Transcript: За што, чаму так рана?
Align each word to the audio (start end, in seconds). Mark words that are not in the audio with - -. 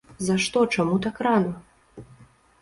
За 0.27 0.37
што, 0.45 0.63
чаму 0.75 0.95
так 1.05 1.21
рана? 1.27 1.53